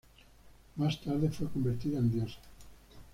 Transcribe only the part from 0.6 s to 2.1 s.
Más tarde fue convertida en